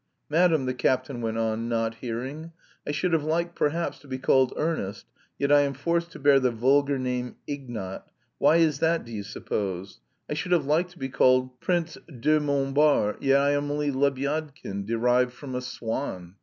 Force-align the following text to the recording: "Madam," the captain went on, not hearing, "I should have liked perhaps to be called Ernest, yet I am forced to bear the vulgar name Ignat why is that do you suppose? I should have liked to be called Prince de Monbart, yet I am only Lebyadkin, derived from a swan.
"Madam," 0.31 0.65
the 0.65 0.73
captain 0.73 1.21
went 1.21 1.37
on, 1.37 1.69
not 1.69 1.93
hearing, 1.97 2.51
"I 2.87 2.91
should 2.91 3.13
have 3.13 3.23
liked 3.23 3.55
perhaps 3.55 3.99
to 3.99 4.07
be 4.07 4.17
called 4.17 4.51
Ernest, 4.57 5.05
yet 5.37 5.51
I 5.51 5.59
am 5.59 5.75
forced 5.75 6.11
to 6.13 6.19
bear 6.19 6.39
the 6.39 6.49
vulgar 6.49 6.97
name 6.97 7.35
Ignat 7.47 8.07
why 8.39 8.55
is 8.55 8.79
that 8.79 9.05
do 9.05 9.11
you 9.11 9.21
suppose? 9.21 9.99
I 10.27 10.33
should 10.33 10.53
have 10.53 10.65
liked 10.65 10.89
to 10.93 10.97
be 10.97 11.09
called 11.09 11.59
Prince 11.61 11.99
de 12.19 12.39
Monbart, 12.39 13.21
yet 13.21 13.41
I 13.41 13.51
am 13.51 13.69
only 13.69 13.91
Lebyadkin, 13.91 14.87
derived 14.87 15.33
from 15.33 15.53
a 15.53 15.61
swan. 15.61 16.33